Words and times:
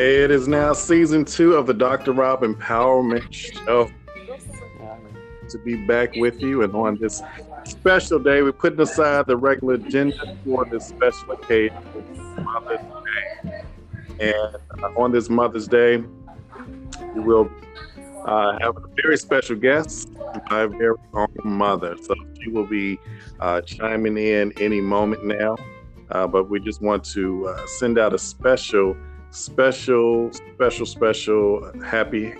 It 0.00 0.30
is 0.30 0.48
now 0.48 0.72
season 0.72 1.26
two 1.26 1.56
of 1.56 1.66
the 1.66 1.74
Dr. 1.74 2.12
Rob 2.12 2.40
Empowerment 2.40 3.30
Show. 3.30 3.90
To 5.50 5.58
be 5.58 5.86
back 5.86 6.14
with 6.16 6.40
you 6.40 6.62
and 6.62 6.74
on 6.74 6.96
this 6.96 7.22
special 7.64 8.18
day, 8.18 8.40
we're 8.40 8.52
putting 8.52 8.80
aside 8.80 9.26
the 9.26 9.36
regular 9.36 9.74
agenda 9.74 10.38
for 10.42 10.64
this 10.64 10.86
special 10.86 11.32
occasion, 11.32 11.76
Mother's 12.42 12.80
Day. 12.80 13.62
And 14.20 14.56
uh, 14.82 14.86
on 14.96 15.12
this 15.12 15.28
Mother's 15.28 15.68
Day, 15.68 15.98
we 17.14 17.20
will 17.20 17.50
uh, 18.24 18.58
have 18.58 18.78
a 18.78 18.88
very 19.02 19.18
special 19.18 19.56
guest, 19.56 20.08
my 20.48 20.64
very 20.64 20.96
own 21.12 21.28
mother. 21.44 21.98
So 22.02 22.14
she 22.40 22.48
will 22.48 22.66
be 22.66 22.98
uh, 23.38 23.60
chiming 23.60 24.16
in 24.16 24.54
any 24.62 24.80
moment 24.80 25.26
now. 25.26 25.58
Uh, 26.10 26.26
but 26.26 26.48
we 26.48 26.58
just 26.58 26.80
want 26.80 27.04
to 27.04 27.48
uh, 27.48 27.66
send 27.66 27.98
out 27.98 28.14
a 28.14 28.18
special 28.18 28.96
special, 29.30 30.32
special, 30.32 30.86
special 30.86 31.72
happy 31.84 32.34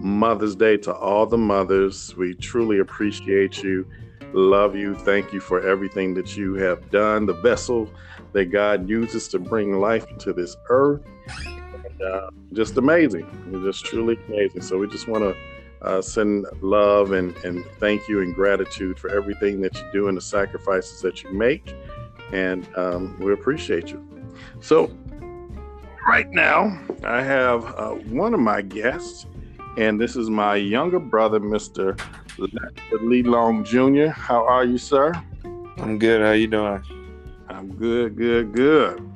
Mother's 0.00 0.54
Day 0.54 0.76
to 0.78 0.94
all 0.94 1.26
the 1.26 1.38
mothers. 1.38 2.14
We 2.16 2.34
truly 2.34 2.78
appreciate 2.78 3.62
you, 3.62 3.86
love 4.32 4.76
you, 4.76 4.94
thank 4.94 5.32
you 5.32 5.40
for 5.40 5.66
everything 5.66 6.14
that 6.14 6.36
you 6.36 6.54
have 6.54 6.90
done, 6.90 7.26
the 7.26 7.34
vessel 7.34 7.90
that 8.32 8.46
God 8.46 8.88
uses 8.88 9.28
to 9.28 9.38
bring 9.38 9.80
life 9.80 10.06
into 10.10 10.32
this 10.32 10.56
earth. 10.68 11.02
And, 11.36 12.02
uh, 12.02 12.30
just 12.52 12.76
amazing. 12.76 13.26
You're 13.50 13.62
just 13.62 13.84
truly 13.84 14.18
amazing. 14.28 14.62
So 14.62 14.78
we 14.78 14.88
just 14.88 15.08
want 15.08 15.24
to 15.24 15.36
uh, 15.82 16.02
send 16.02 16.46
love 16.60 17.12
and, 17.12 17.36
and 17.44 17.64
thank 17.78 18.08
you 18.08 18.22
and 18.22 18.34
gratitude 18.34 18.98
for 18.98 19.10
everything 19.10 19.60
that 19.60 19.76
you 19.76 19.84
do 19.92 20.08
and 20.08 20.16
the 20.16 20.22
sacrifices 20.22 21.00
that 21.02 21.22
you 21.22 21.32
make. 21.32 21.74
And 22.32 22.66
um, 22.76 23.18
we 23.20 23.32
appreciate 23.32 23.90
you. 23.90 24.04
So, 24.60 24.90
right 26.06 26.30
now, 26.30 26.78
I 27.04 27.22
have 27.22 27.64
uh, 27.76 27.90
one 27.90 28.34
of 28.34 28.40
my 28.40 28.62
guests, 28.62 29.26
and 29.78 30.00
this 30.00 30.16
is 30.16 30.30
my 30.30 30.56
younger 30.56 30.98
brother, 30.98 31.40
Mr. 31.40 31.98
Lee 33.02 33.22
Long 33.22 33.64
Jr. 33.64 34.06
How 34.06 34.46
are 34.46 34.64
you, 34.64 34.78
sir? 34.78 35.12
I'm 35.78 35.98
good. 35.98 36.20
How 36.20 36.32
you 36.32 36.46
doing? 36.46 36.82
I'm 37.48 37.74
good, 37.76 38.16
good, 38.16 38.52
good. 38.52 39.10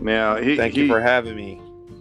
Now, 0.00 0.36
he, 0.36 0.56
thank 0.56 0.74
he, 0.74 0.82
you 0.82 0.88
for 0.88 1.00
having 1.00 1.36
me. 1.36 1.60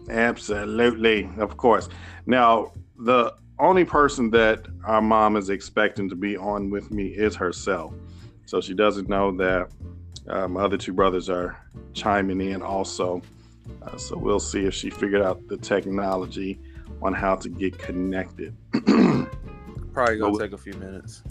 Absolutely, 0.09 1.29
of 1.37 1.57
course. 1.57 1.89
Now, 2.25 2.71
the 2.99 3.33
only 3.59 3.85
person 3.85 4.29
that 4.31 4.65
our 4.85 5.01
mom 5.01 5.35
is 5.35 5.49
expecting 5.49 6.09
to 6.09 6.15
be 6.15 6.37
on 6.37 6.69
with 6.69 6.91
me 6.91 7.07
is 7.07 7.35
herself. 7.35 7.93
So 8.45 8.61
she 8.61 8.73
doesn't 8.73 9.09
know 9.09 9.35
that 9.37 9.69
uh, 10.27 10.47
my 10.47 10.61
other 10.61 10.77
two 10.77 10.93
brothers 10.93 11.29
are 11.29 11.57
chiming 11.93 12.41
in 12.41 12.61
also. 12.61 13.21
Uh, 13.81 13.97
so 13.97 14.17
we'll 14.17 14.39
see 14.39 14.65
if 14.65 14.73
she 14.73 14.89
figured 14.89 15.21
out 15.21 15.47
the 15.47 15.57
technology 15.57 16.59
on 17.01 17.13
how 17.13 17.35
to 17.35 17.49
get 17.49 17.77
connected. 17.77 18.55
Probably 19.93 20.17
gonna 20.17 20.37
take 20.37 20.53
a 20.53 20.57
few 20.57 20.73
minutes. 20.73 21.23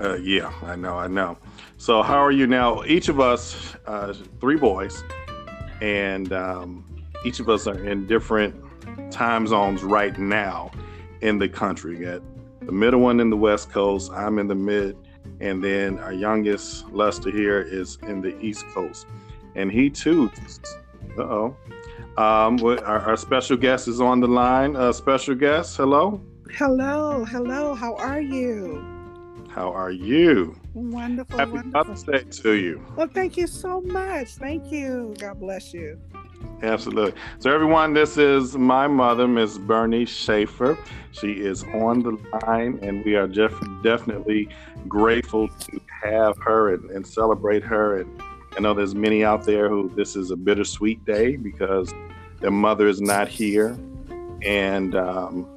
Uh, 0.00 0.14
yeah, 0.16 0.52
I 0.62 0.74
know, 0.76 0.96
I 0.96 1.06
know. 1.06 1.38
So 1.76 2.02
how 2.02 2.18
are 2.18 2.32
you 2.32 2.46
now? 2.46 2.82
Each 2.84 3.08
of 3.08 3.20
us, 3.20 3.76
uh, 3.86 4.14
three 4.40 4.56
boys, 4.56 5.04
and 5.80 6.32
um, 6.32 6.84
each 7.24 7.40
of 7.40 7.48
us 7.48 7.66
are 7.66 7.84
in 7.84 8.06
different 8.06 8.54
time 9.10 9.46
zones 9.46 9.82
right 9.82 10.18
now 10.18 10.70
in 11.20 11.38
the 11.38 11.48
country. 11.48 11.96
We 11.96 12.04
got 12.04 12.22
the 12.60 12.72
middle 12.72 13.00
one 13.00 13.20
in 13.20 13.30
the 13.30 13.36
West 13.36 13.70
Coast. 13.70 14.10
I'm 14.12 14.38
in 14.38 14.48
the 14.48 14.54
mid, 14.54 14.96
and 15.40 15.62
then 15.62 15.98
our 15.98 16.12
youngest 16.12 16.90
Lester 16.90 17.30
here 17.30 17.60
is 17.60 17.98
in 18.02 18.22
the 18.22 18.38
East 18.40 18.66
Coast, 18.68 19.06
and 19.54 19.70
he 19.70 19.90
too. 19.90 20.30
Uh 21.18 21.22
oh. 21.22 21.56
Um, 22.16 22.62
our, 22.62 23.00
our, 23.00 23.16
special 23.16 23.56
guest 23.56 23.88
is 23.88 24.00
on 24.00 24.20
the 24.20 24.26
line. 24.26 24.76
Uh, 24.76 24.92
special 24.92 25.34
guest, 25.34 25.76
hello. 25.76 26.20
Hello, 26.54 27.24
hello. 27.24 27.74
How 27.74 27.94
are 27.96 28.20
you? 28.20 28.84
How 29.48 29.72
are 29.72 29.90
you? 29.90 30.54
Wonderful. 30.74 31.38
Happy 31.38 31.52
wonderful. 31.52 31.84
Mother's 31.84 32.02
Day 32.02 32.24
to 32.42 32.52
you. 32.52 32.84
Well, 32.96 33.08
thank 33.08 33.36
you 33.36 33.46
so 33.46 33.80
much. 33.82 34.28
Thank 34.28 34.70
you. 34.70 35.14
God 35.18 35.40
bless 35.40 35.74
you. 35.74 35.98
Absolutely. 36.62 37.20
So, 37.38 37.50
everyone, 37.52 37.92
this 37.92 38.16
is 38.16 38.56
my 38.56 38.86
mother, 38.86 39.26
Miss 39.26 39.58
Bernie 39.58 40.06
Schaefer. 40.06 40.78
She 41.10 41.32
is 41.32 41.64
on 41.64 42.02
the 42.02 42.18
line, 42.46 42.78
and 42.82 43.04
we 43.04 43.16
are 43.16 43.28
just 43.28 43.56
definitely 43.82 44.48
grateful 44.88 45.48
to 45.48 45.80
have 46.02 46.36
her 46.38 46.74
and, 46.74 46.90
and 46.90 47.06
celebrate 47.06 47.62
her 47.62 47.98
and 47.98 48.22
I 48.56 48.60
know 48.60 48.74
there's 48.74 48.94
many 48.94 49.24
out 49.24 49.44
there 49.44 49.68
who 49.68 49.90
this 49.96 50.14
is 50.14 50.30
a 50.30 50.36
bittersweet 50.36 51.04
day 51.04 51.36
because 51.36 51.92
their 52.40 52.50
mother 52.50 52.86
is 52.86 53.00
not 53.00 53.28
here. 53.28 53.78
And, 54.42 54.94
um, 54.94 55.48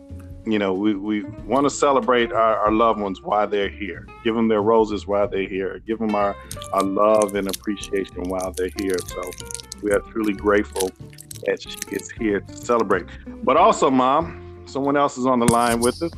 you 0.46 0.60
know, 0.60 0.74
we, 0.74 0.94
we 0.96 1.24
want 1.24 1.66
to 1.66 1.70
celebrate 1.70 2.32
our, 2.32 2.58
our, 2.58 2.72
loved 2.72 3.02
ones 3.02 3.22
while 3.22 3.48
they're 3.48 3.70
here. 3.70 4.08
Give 4.24 4.36
them 4.36 4.48
their 4.48 4.62
roses 4.62 5.08
while 5.08 5.28
they're 5.28 5.50
here. 5.50 5.80
Give 5.80 5.98
them 5.98 6.14
our, 6.14 6.36
our 6.72 6.84
love 6.84 7.36
and 7.36 7.48
appreciation 7.48 8.30
while 8.30 8.52
they're 8.52 8.70
here. 8.80 8.98
So 9.08 9.32
we 9.82 9.92
are 9.92 10.00
truly 10.00 10.34
grateful 10.34 10.92
that 11.46 11.62
she 11.62 11.78
is 11.92 12.12
here 12.12 12.42
to 12.42 12.58
celebrate. 12.58 13.06
But 13.44 13.58
also, 13.58 13.90
Mom, 13.90 14.64
someone 14.66 14.96
else 14.96 15.18
is 15.18 15.26
on 15.26 15.40
the 15.40 15.48
line 15.48 15.80
with 15.80 16.02
us. 16.02 16.12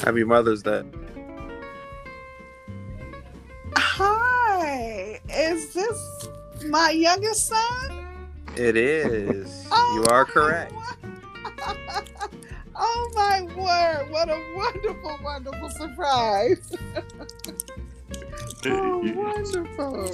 Happy 0.00 0.24
Mother's 0.24 0.62
Day. 0.62 0.82
Is 5.40 5.72
this 5.72 6.28
my 6.66 6.90
youngest 6.90 7.46
son? 7.46 8.06
It 8.56 8.76
is. 8.76 9.66
oh, 9.72 9.94
you 9.94 10.04
are 10.12 10.26
correct. 10.26 10.74
oh 12.76 13.12
my 13.14 13.40
word. 13.56 14.10
What 14.10 14.28
a 14.28 14.38
wonderful, 14.54 15.18
wonderful 15.24 15.70
surprise. 15.70 16.76
oh, 18.66 18.98
wonderful. 19.14 20.10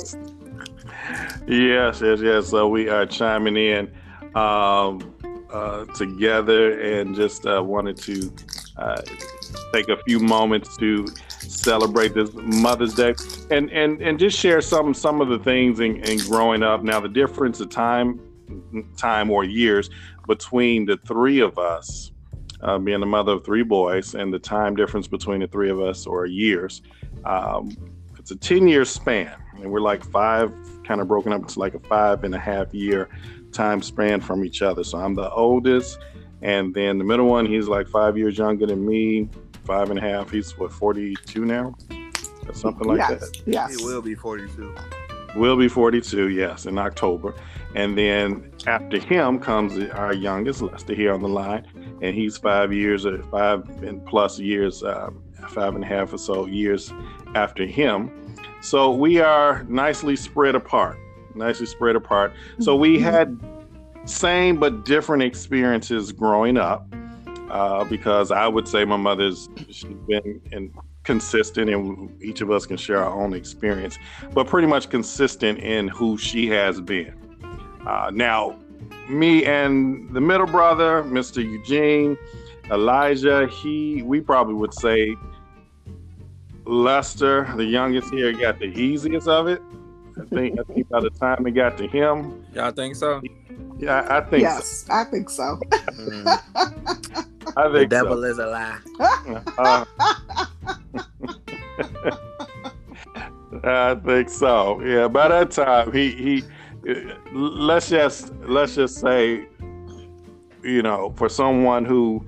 Yes, 1.48 2.00
yes, 2.00 2.20
yes. 2.20 2.48
So 2.48 2.68
we 2.68 2.88
are 2.88 3.04
chiming 3.04 3.56
in 3.56 3.92
um, 4.36 5.12
uh, 5.50 5.86
together 5.86 6.78
and 6.78 7.16
just 7.16 7.46
uh, 7.46 7.60
wanted 7.64 7.96
to 7.96 8.32
take 9.72 9.88
a 9.88 9.96
few 10.04 10.18
moments 10.18 10.76
to 10.76 11.06
celebrate 11.28 12.14
this 12.14 12.32
Mother's 12.34 12.94
Day 12.94 13.14
and 13.50 13.70
and 13.70 14.00
and 14.02 14.18
just 14.18 14.38
share 14.38 14.60
some 14.60 14.94
some 14.94 15.20
of 15.20 15.28
the 15.28 15.38
things 15.38 15.80
in, 15.80 16.02
in 16.04 16.18
growing 16.18 16.62
up. 16.62 16.82
Now 16.82 17.00
the 17.00 17.08
difference 17.08 17.60
of 17.60 17.70
time 17.70 18.20
time 18.96 19.30
or 19.30 19.44
years 19.44 19.90
between 20.26 20.86
the 20.86 20.96
three 20.98 21.40
of 21.40 21.58
us, 21.58 22.12
uh, 22.62 22.78
being 22.78 23.02
a 23.02 23.06
mother 23.06 23.32
of 23.32 23.44
three 23.44 23.62
boys, 23.62 24.14
and 24.14 24.32
the 24.32 24.38
time 24.38 24.76
difference 24.76 25.06
between 25.06 25.40
the 25.40 25.46
three 25.46 25.70
of 25.70 25.80
us 25.80 26.06
or 26.06 26.26
years. 26.26 26.82
Um, 27.24 27.76
it's 28.18 28.30
a 28.30 28.36
10 28.36 28.66
year 28.66 28.84
span, 28.84 29.34
and 29.60 29.70
we're 29.70 29.80
like 29.80 30.04
five, 30.04 30.52
kind 30.84 31.00
of 31.00 31.08
broken 31.08 31.32
up. 31.32 31.42
It's 31.42 31.56
like 31.56 31.74
a 31.74 31.80
five 31.80 32.24
and 32.24 32.34
a 32.34 32.38
half 32.38 32.74
year 32.74 33.08
time 33.52 33.82
span 33.82 34.20
from 34.20 34.44
each 34.44 34.62
other. 34.62 34.84
So 34.84 34.98
I'm 34.98 35.14
the 35.14 35.30
oldest, 35.30 35.98
and 36.46 36.72
then 36.72 36.96
the 36.98 37.04
middle 37.04 37.26
one, 37.26 37.44
he's 37.44 37.66
like 37.66 37.88
five 37.88 38.16
years 38.16 38.38
younger 38.38 38.66
than 38.66 38.86
me 38.86 39.28
five 39.64 39.90
and 39.90 39.98
a 39.98 40.02
half. 40.02 40.30
He's 40.30 40.56
what 40.56 40.72
forty 40.72 41.16
two 41.26 41.44
now, 41.44 41.74
or 42.46 42.54
something 42.54 42.86
like 42.86 42.98
yes, 42.98 43.18
that. 43.18 43.42
Yes, 43.46 43.76
he 43.76 43.84
will 43.84 44.00
be 44.00 44.14
forty 44.14 44.46
two. 44.54 44.72
Will 45.34 45.56
be 45.56 45.66
forty 45.66 46.00
two. 46.00 46.28
Yes, 46.28 46.66
in 46.66 46.78
October, 46.78 47.34
and 47.74 47.98
then 47.98 48.52
after 48.66 49.00
him 49.00 49.40
comes 49.40 49.76
our 49.90 50.14
youngest 50.14 50.62
Lester 50.62 50.94
here 50.94 51.12
on 51.12 51.20
the 51.20 51.28
line, 51.28 51.66
and 52.00 52.14
he's 52.14 52.38
five 52.38 52.72
years 52.72 53.04
or 53.04 53.20
uh, 53.20 53.26
five 53.26 53.82
and 53.82 54.06
plus 54.06 54.38
years, 54.38 54.84
uh, 54.84 55.10
five 55.48 55.74
and 55.74 55.82
a 55.82 55.86
half 55.86 56.12
or 56.12 56.18
so 56.18 56.46
years 56.46 56.92
after 57.34 57.66
him. 57.66 58.10
So 58.60 58.92
we 58.92 59.18
are 59.18 59.64
nicely 59.64 60.14
spread 60.14 60.54
apart. 60.54 60.96
Nicely 61.34 61.66
spread 61.66 61.96
apart. 61.96 62.32
So 62.60 62.76
we 62.76 62.98
mm-hmm. 62.98 63.04
had 63.04 63.55
same 64.06 64.58
but 64.58 64.84
different 64.84 65.22
experiences 65.22 66.12
growing 66.12 66.56
up 66.56 66.86
uh, 67.50 67.84
because 67.84 68.30
I 68.30 68.48
would 68.48 68.66
say 68.66 68.84
my 68.84 68.96
mother's 68.96 69.48
she's 69.68 69.84
been 70.08 70.40
in, 70.52 70.72
consistent, 71.04 71.70
and 71.70 72.22
each 72.22 72.40
of 72.40 72.50
us 72.50 72.66
can 72.66 72.76
share 72.76 73.02
our 73.02 73.22
own 73.22 73.32
experience, 73.32 73.96
but 74.32 74.48
pretty 74.48 74.66
much 74.66 74.90
consistent 74.90 75.58
in 75.60 75.86
who 75.88 76.18
she 76.18 76.48
has 76.48 76.80
been. 76.80 77.14
Uh, 77.86 78.10
now, 78.12 78.58
me 79.08 79.44
and 79.44 80.12
the 80.12 80.20
middle 80.20 80.46
brother, 80.46 81.04
Mr. 81.04 81.42
Eugene, 81.44 82.18
Elijah, 82.72 83.46
he 83.46 84.02
we 84.02 84.20
probably 84.20 84.54
would 84.54 84.74
say 84.74 85.14
Lester, 86.64 87.48
the 87.56 87.64
youngest 87.64 88.12
here, 88.12 88.32
got 88.32 88.58
the 88.58 88.66
easiest 88.66 89.28
of 89.28 89.46
it. 89.46 89.62
I 90.20 90.24
think 90.34 90.58
I 90.58 90.62
think 90.72 90.88
by 90.88 91.00
the 91.00 91.10
time 91.10 91.46
it 91.46 91.52
got 91.52 91.78
to 91.78 91.86
him, 91.86 92.44
y'all 92.52 92.72
think 92.72 92.96
so? 92.96 93.22
Yeah, 93.78 94.06
I 94.08 94.20
think 94.22 94.42
yes, 94.42 94.84
so. 94.86 94.92
I 94.92 95.04
think 95.04 95.30
so. 95.30 95.60
mm. 95.70 96.26
I 97.56 97.64
think 97.64 97.74
the 97.74 97.86
devil 97.86 98.16
so. 98.16 98.24
is 98.24 98.38
a 98.38 98.46
lie. 98.46 98.78
Uh, 99.58 99.84
I 103.64 103.94
think 104.04 104.28
so. 104.28 104.80
Yeah, 104.82 105.08
by 105.08 105.28
that 105.28 105.50
time 105.50 105.92
he 105.92 106.10
he 106.10 106.44
let's 107.32 107.88
just 107.88 108.32
let's 108.44 108.74
just 108.74 108.98
say 109.00 109.46
you 110.66 110.82
know, 110.82 111.12
for 111.16 111.28
someone 111.28 111.84
who 111.84 112.24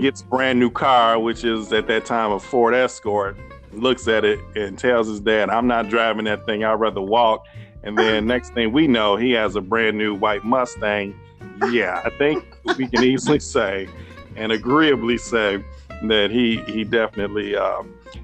gets 0.00 0.22
a 0.22 0.24
brand 0.24 0.58
new 0.58 0.70
car, 0.70 1.18
which 1.18 1.44
is 1.44 1.72
at 1.72 1.86
that 1.86 2.04
time 2.04 2.32
a 2.32 2.40
Ford 2.40 2.74
Escort, 2.74 3.38
looks 3.72 4.08
at 4.08 4.24
it 4.24 4.40
and 4.56 4.76
tells 4.76 5.06
his 5.06 5.20
dad, 5.20 5.48
I'm 5.48 5.68
not 5.68 5.88
driving 5.88 6.24
that 6.24 6.44
thing, 6.44 6.64
I'd 6.64 6.74
rather 6.74 7.00
walk. 7.00 7.44
And 7.82 7.96
then 7.98 8.26
next 8.26 8.52
thing 8.54 8.72
we 8.72 8.86
know, 8.86 9.16
he 9.16 9.32
has 9.32 9.56
a 9.56 9.60
brand 9.60 9.96
new 9.96 10.14
white 10.14 10.44
Mustang. 10.44 11.18
Yeah, 11.70 12.00
I 12.04 12.10
think 12.10 12.44
we 12.76 12.86
can 12.86 13.02
easily 13.02 13.40
say 13.56 13.88
and 14.36 14.52
agreeably 14.52 15.18
say 15.18 15.62
that 16.04 16.30
he 16.30 16.58
he 16.72 16.84
definitely 16.84 17.56
uh, 17.56 17.82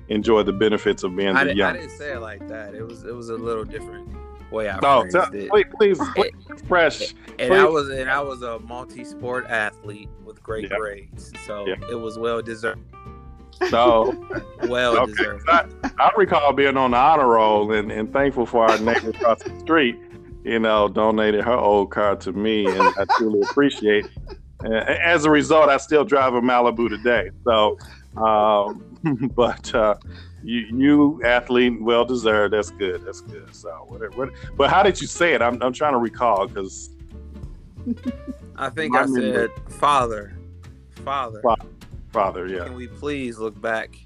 enjoyed 0.08 0.46
the 0.46 0.52
benefits 0.52 1.02
of 1.02 1.14
being 1.16 1.30
I, 1.36 1.40
the 1.44 1.44
didn't, 1.50 1.56
young. 1.58 1.76
I 1.76 1.78
didn't 1.80 1.90
say 1.90 2.12
it 2.12 2.20
like 2.20 2.46
that. 2.48 2.74
It 2.74 2.82
was 2.86 3.04
it 3.04 3.14
was 3.14 3.28
a 3.30 3.34
little 3.36 3.64
different 3.64 4.08
way 4.50 4.68
I 4.68 4.78
Oh, 4.82 5.02
phrased 5.10 5.34
it. 5.34 5.50
please, 5.50 5.64
please, 5.78 5.98
please, 6.14 6.32
fresh. 6.68 7.14
and 7.38 7.52
I 7.52 7.64
was 7.66 7.88
and 7.88 8.08
I 8.08 8.20
was 8.20 8.42
a 8.42 8.58
multi-sport 8.60 9.46
athlete 9.46 10.08
with 10.24 10.42
great 10.42 10.70
Yeah. 10.70 10.76
grades, 10.78 11.32
so 11.46 11.66
Yeah. 11.66 11.74
it 11.90 11.98
was 11.98 12.18
well 12.18 12.40
deserved. 12.42 12.80
No, 13.70 14.14
Well 14.66 14.96
Okay. 14.98 15.12
deserved. 15.12 15.44
I, 15.48 15.64
I 15.98 16.10
recall 16.16 16.52
being 16.52 16.76
on 16.76 16.90
the 16.92 16.96
honor 16.96 17.26
roll 17.28 17.72
and, 17.72 17.90
and 17.92 18.12
thankful 18.12 18.46
for 18.46 18.64
our 18.64 18.78
neighbor 18.78 19.10
across 19.10 19.42
the 19.42 19.58
street. 19.60 19.96
You 20.44 20.58
know, 20.60 20.88
donated 20.88 21.44
her 21.44 21.54
old 21.56 21.90
car 21.90 22.14
to 22.16 22.32
me, 22.32 22.68
and 22.70 22.94
I 22.98 23.04
truly 23.16 23.42
appreciate. 23.42 24.06
Uh, 24.64 24.74
as 24.74 25.24
a 25.24 25.30
result, 25.30 25.68
I 25.68 25.76
still 25.76 26.04
drive 26.04 26.34
a 26.34 26.40
Malibu 26.40 26.88
today. 26.88 27.30
So, 27.44 27.76
um, 28.16 28.82
but 29.34 29.74
uh, 29.74 29.96
you, 30.44 30.60
you 30.72 31.22
athlete, 31.24 31.82
well 31.82 32.04
deserved. 32.04 32.54
That's 32.54 32.70
good. 32.70 33.02
That's 33.04 33.20
good. 33.22 33.54
So, 33.54 33.68
whatever. 33.88 34.12
What, 34.16 34.28
but 34.56 34.70
how 34.70 34.82
did 34.84 35.00
you 35.00 35.06
say 35.08 35.34
it? 35.34 35.42
I'm, 35.42 35.60
I'm 35.62 35.72
trying 35.72 35.92
to 35.94 35.98
recall 35.98 36.46
because 36.46 36.90
I 38.56 38.70
think 38.70 38.92
My 38.92 39.02
I 39.02 39.06
memory. 39.06 39.48
said, 39.48 39.50
"Father, 39.72 40.38
Father, 41.04 41.40
Father. 41.42 41.68
Father, 42.16 42.46
yeah, 42.46 42.64
can 42.64 42.74
we 42.74 42.88
please 42.88 43.38
look 43.38 43.60
back, 43.60 43.98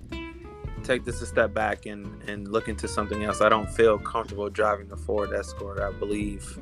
take 0.83 1.05
this 1.05 1.23
a 1.23 1.27
step 1.27 1.55
back, 1.55 1.87
and 1.87 2.21
and 2.29 2.49
look 2.49 2.69
into 2.69 2.89
something 2.89 3.23
else? 3.23 3.41
I 3.41 3.49
don't 3.49 3.71
feel 3.71 3.99
comfortable 3.99 4.51
driving 4.51 4.89
the 4.89 4.97
Ford 4.97 5.33
Escort. 5.33 5.79
I 5.79 5.93
believe 5.93 6.59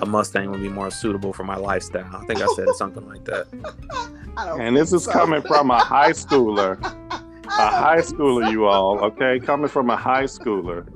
a 0.00 0.06
Mustang 0.06 0.50
would 0.50 0.60
be 0.60 0.68
more 0.68 0.90
suitable 0.90 1.32
for 1.32 1.44
my 1.44 1.56
lifestyle. 1.56 2.08
I 2.14 2.26
think 2.26 2.40
I 2.40 2.46
said 2.56 2.68
something 2.74 3.06
like 3.06 3.24
that. 3.24 3.46
And 4.38 4.76
this 4.76 4.92
is 4.92 5.02
so. 5.02 5.10
coming 5.10 5.42
from 5.42 5.72
a 5.72 5.82
high 5.82 6.12
schooler. 6.12 6.80
a 7.44 7.48
high 7.48 7.98
schooler, 7.98 8.44
so. 8.44 8.50
you 8.50 8.66
all, 8.66 9.00
okay? 9.00 9.40
Coming 9.40 9.66
from 9.66 9.90
a 9.90 9.96
high 9.96 10.24
schooler 10.24 10.86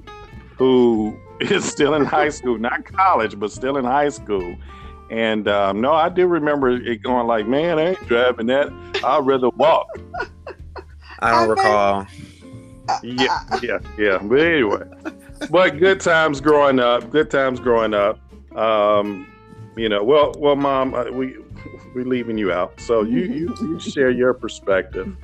who 0.59 1.19
is 1.41 1.65
still 1.65 1.95
in 1.95 2.05
high 2.05 2.29
school, 2.29 2.57
not 2.57 2.85
college, 2.85 3.37
but 3.37 3.51
still 3.51 3.77
in 3.79 3.85
high 3.85 4.11
school. 4.11 4.57
And 5.13 5.47
um, 5.47 5.83
no, 5.83 5.93
I 5.93 6.09
do 6.09 6.27
remember 6.27 6.71
it 6.71 7.03
going 7.03 7.27
like, 7.27 7.47
man, 7.47 7.79
I 7.79 7.89
ain't 7.91 8.07
driving 8.09 8.47
that. 8.47 8.73
I'd 9.05 9.27
rather 9.27 9.51
walk. 9.51 9.87
I 11.19 11.31
don't 11.31 11.39
I 11.41 11.47
think- 11.47 11.59
recall. 11.59 12.07
Yeah, 13.03 13.39
yeah, 13.63 13.79
yeah. 13.99 14.19
But 14.23 14.41
anyway, 14.41 14.83
but 15.51 15.79
good 15.79 16.01
times 16.01 16.41
growing 16.41 16.81
up. 16.81 17.11
Good 17.11 17.31
times 17.31 17.61
growing 17.61 17.95
up. 17.95 18.19
Um, 18.57 19.31
you 19.77 19.89
know, 19.89 20.03
well, 20.03 20.33
well, 20.39 20.57
mom, 20.57 20.93
uh, 20.95 21.05
we 21.13 21.37
we 21.95 22.05
leaving 22.05 22.39
you 22.39 22.51
out, 22.53 22.81
so 22.81 23.03
you 23.03 23.21
you, 23.21 23.55
you 23.61 23.79
share 23.79 24.11
your 24.11 24.35
perspective 24.35 25.15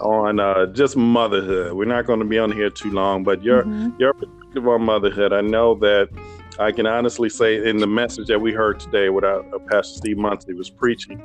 on 0.00 0.40
uh, 0.40 0.66
just 0.66 0.96
motherhood. 0.96 1.72
We're 1.72 1.84
not 1.86 2.04
going 2.06 2.18
to 2.18 2.26
be 2.26 2.38
on 2.38 2.52
here 2.52 2.68
too 2.70 2.90
long, 2.90 3.24
but 3.24 3.42
your 3.42 3.62
Mhm. 3.62 3.98
your 3.98 4.12
perspective 4.12 4.68
on 4.68 4.82
motherhood. 4.82 5.32
I 5.32 5.40
know 5.40 5.74
that 5.76 6.08
I 6.58 6.72
can 6.72 6.86
honestly 6.86 7.28
say 7.28 7.68
in 7.68 7.76
the 7.78 7.86
message 7.86 8.28
that 8.28 8.40
we 8.40 8.52
heard 8.52 8.80
today, 8.80 9.08
what 9.10 9.24
our, 9.24 9.40
uh, 9.54 9.58
Pastor 9.70 9.94
Steve 9.94 10.16
Muncy 10.16 10.56
was 10.56 10.70
preaching, 10.70 11.20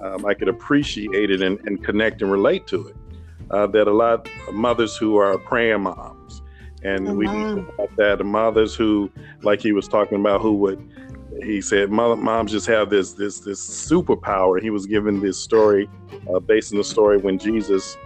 um, 0.00 0.24
I 0.24 0.34
could 0.34 0.48
appreciate 0.48 1.30
it 1.30 1.42
and, 1.42 1.58
and 1.66 1.82
connect 1.82 2.22
and 2.22 2.30
relate 2.30 2.66
to 2.68 2.88
it. 2.88 2.96
Uh, 3.50 3.66
that 3.68 3.86
a 3.86 3.92
lot 3.92 4.28
of 4.48 4.54
mothers 4.54 4.96
who 4.96 5.16
are 5.16 5.38
praying 5.38 5.82
moms, 5.82 6.42
and 6.82 7.16
we 7.16 7.28
Amen. 7.28 7.64
talk 7.64 7.74
about 7.74 7.96
that. 7.96 8.24
Mothers 8.24 8.74
who, 8.74 9.10
like 9.42 9.60
he 9.60 9.70
was 9.70 9.86
talking 9.86 10.18
about, 10.18 10.40
who 10.40 10.54
would 10.54 10.90
he 11.42 11.60
said, 11.60 11.90
mother, 11.90 12.16
moms 12.16 12.50
just 12.50 12.66
have 12.66 12.90
this 12.90 13.12
this 13.12 13.40
this 13.40 13.60
superpower. 13.60 14.60
He 14.60 14.70
was 14.70 14.86
given 14.86 15.20
this 15.20 15.38
story 15.38 15.88
uh, 16.32 16.40
based 16.40 16.72
on 16.72 16.78
the 16.78 16.84
story 16.84 17.18
when 17.18 17.38
Jesus 17.38 17.96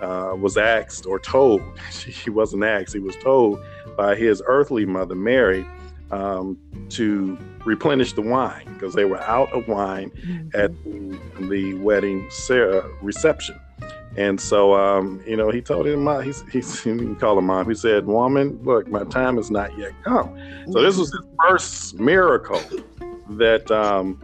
uh, 0.00 0.34
was 0.38 0.56
asked 0.56 1.06
or 1.06 1.18
told. 1.18 1.62
He 2.06 2.30
wasn't 2.30 2.64
asked. 2.64 2.92
He 2.92 3.00
was 3.00 3.16
told 3.16 3.60
by 3.96 4.14
his 4.14 4.42
earthly 4.46 4.86
mother 4.86 5.14
Mary 5.14 5.66
um, 6.10 6.58
to 6.90 7.38
replenish 7.64 8.12
the 8.14 8.22
wine 8.22 8.64
because 8.74 8.94
they 8.94 9.04
were 9.04 9.20
out 9.22 9.52
of 9.52 9.68
wine 9.68 10.10
at 10.54 10.72
the, 10.84 11.18
the 11.40 11.74
wedding 11.74 12.26
Sarah 12.30 12.88
reception. 13.02 13.58
And 14.16 14.40
so, 14.40 14.74
um, 14.74 15.22
you 15.26 15.36
know, 15.36 15.50
he 15.50 15.60
told 15.60 15.86
him, 15.86 16.04
mom, 16.04 16.24
he's, 16.24 16.42
he's, 16.50 16.80
he 16.82 16.90
didn't 16.90 17.16
call 17.16 17.38
him 17.38 17.46
mom. 17.46 17.68
He 17.68 17.74
said, 17.74 18.06
woman, 18.06 18.58
look, 18.64 18.88
my 18.88 19.04
time 19.04 19.36
has 19.36 19.50
not 19.50 19.76
yet 19.78 19.92
come. 20.02 20.36
So 20.72 20.82
this 20.82 20.96
was 20.96 21.10
his 21.10 21.20
first 21.46 21.94
miracle 22.00 22.60
that 23.30 23.70
um, 23.70 24.18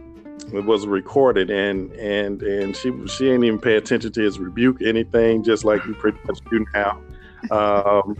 was 0.51 0.85
recorded, 0.85 1.49
and 1.49 1.91
and 1.93 2.41
and 2.43 2.75
she 2.75 2.91
she 3.07 3.25
didn't 3.25 3.43
even 3.43 3.59
pay 3.59 3.75
attention 3.75 4.11
to 4.11 4.21
his 4.21 4.39
rebuke, 4.39 4.81
anything, 4.81 5.43
just 5.43 5.63
like 5.65 5.83
you 5.85 5.93
pretty 5.93 6.19
much 6.25 6.39
do 6.49 6.65
now. 6.73 7.01
Um, 7.51 8.17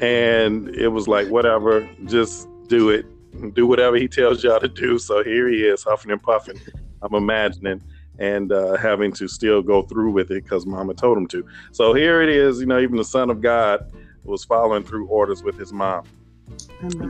and 0.00 0.68
it 0.68 0.88
was 0.88 1.08
like, 1.08 1.28
whatever, 1.28 1.88
just 2.04 2.48
do 2.68 2.90
it, 2.90 3.06
do 3.54 3.66
whatever 3.66 3.96
he 3.96 4.08
tells 4.08 4.42
y'all 4.42 4.60
to 4.60 4.68
do. 4.68 4.98
So 4.98 5.22
here 5.22 5.48
he 5.48 5.62
is, 5.64 5.82
huffing 5.82 6.10
and 6.10 6.22
puffing. 6.22 6.60
I'm 7.02 7.14
imagining. 7.14 7.82
And 8.18 8.50
uh, 8.50 8.78
having 8.78 9.12
to 9.12 9.28
still 9.28 9.60
go 9.60 9.82
through 9.82 10.10
with 10.10 10.30
it 10.30 10.44
because 10.44 10.64
Mama 10.64 10.94
told 10.94 11.18
him 11.18 11.26
to. 11.28 11.46
So 11.72 11.92
here 11.92 12.22
it 12.22 12.30
is. 12.30 12.60
You 12.60 12.66
know, 12.66 12.80
even 12.80 12.96
the 12.96 13.04
Son 13.04 13.28
of 13.28 13.42
God 13.42 13.92
was 14.24 14.42
following 14.42 14.84
through 14.84 15.06
orders 15.08 15.42
with 15.42 15.58
his 15.58 15.70
mom 15.70 16.04